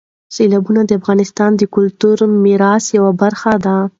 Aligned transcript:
سیلابونه 0.35 0.81
د 0.85 0.91
افغانستان 0.99 1.51
د 1.55 1.61
کلتوري 1.75 2.25
میراث 2.45 2.85
یوه 2.97 3.11
برخه 3.21 3.53
ده. 3.65 3.75